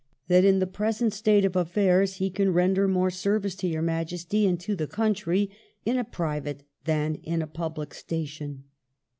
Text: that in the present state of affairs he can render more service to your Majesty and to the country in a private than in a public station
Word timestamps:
that 0.29 0.43
in 0.43 0.57
the 0.57 0.65
present 0.65 1.13
state 1.13 1.45
of 1.45 1.55
affairs 1.55 2.15
he 2.15 2.31
can 2.31 2.51
render 2.51 2.87
more 2.87 3.11
service 3.11 3.53
to 3.53 3.67
your 3.67 3.83
Majesty 3.83 4.47
and 4.47 4.59
to 4.59 4.75
the 4.75 4.87
country 4.87 5.51
in 5.85 5.95
a 5.99 6.03
private 6.03 6.63
than 6.85 7.13
in 7.23 7.39
a 7.39 7.45
public 7.45 7.93
station 7.93 8.63